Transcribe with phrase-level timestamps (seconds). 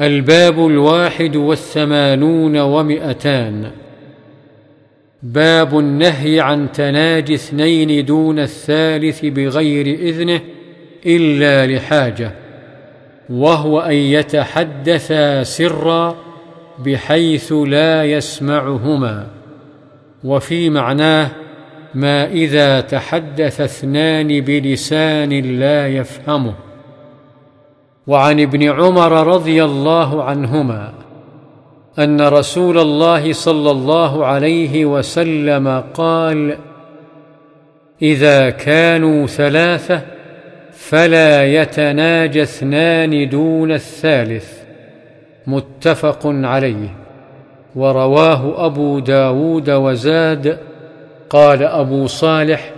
[0.00, 3.70] الباب الواحد والثمانون ومئتان.
[5.22, 10.40] باب النهي عن تناجي اثنين دون الثالث بغير إذنه
[11.06, 12.32] إلا لحاجة
[13.30, 16.16] وهو أن يتحدثا سرا
[16.78, 19.26] بحيث لا يسمعهما.
[20.24, 21.30] وفي معناه
[21.94, 26.67] ما إذا تحدث اثنان بلسان لا يفهمه.
[28.08, 30.92] وعن ابن عمر رضي الله عنهما
[31.98, 36.56] أن رسول الله صلى الله عليه وسلم قال
[38.02, 40.02] إذا كانوا ثلاثة
[40.72, 44.58] فلا يتناجى اثنان دون الثالث
[45.46, 46.96] متفق عليه.
[47.76, 50.58] ورواه أبو داود وزاد
[51.30, 52.72] قال أبو صالح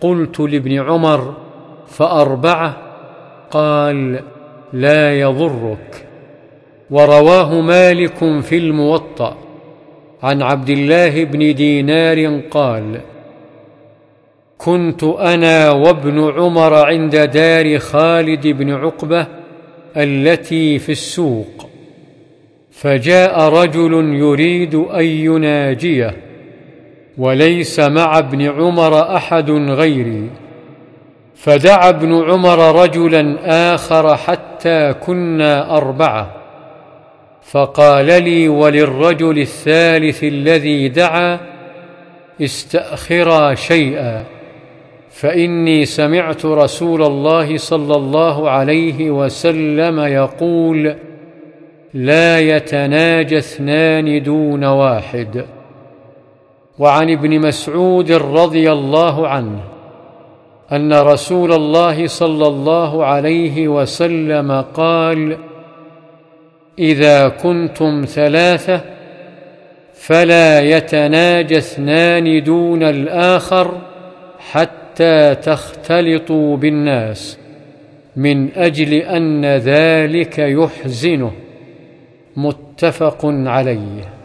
[0.00, 1.34] قلت لابن عمر
[1.86, 2.76] فأربعة
[3.50, 4.20] قال
[4.72, 6.06] لا يضرك.
[6.90, 9.36] ورواه مالك في الموطأ.
[10.22, 13.00] عن عبد الله بن دينار قال
[14.58, 19.26] كنت أنا وابن عمر عند دار خالد بن عقبة
[19.96, 21.68] التي في السوق.
[22.70, 26.16] فجاء رجل يريد أن يناجيه
[27.18, 30.30] وليس مع ابن عمر أحد غيري.
[31.42, 33.36] فدعا ابن عمر رجلا
[33.74, 36.30] آخر حتى كنا أربعة.
[37.42, 41.38] فقال لي وللرجل الثالث الذي دعا
[42.40, 44.24] استاخرا شيئا
[45.10, 50.96] فإني سمعت رسول الله صلى الله عليه وسلم يقول
[51.94, 55.44] لا يتناجى اثنان دون واحد.
[56.78, 59.79] وعن ابن مسعود رضي الله عنه
[60.72, 65.36] أن رسول الله صلى الله عليه وسلم قال
[66.78, 68.80] إذا كنتم ثلاثة
[69.94, 73.78] فلا يتناجى اثنان دون الآخر
[74.38, 77.38] حتى تختلطوا بالناس
[78.16, 81.32] من أجل أن ذلك يحزنه.
[82.36, 84.19] متفق عليه.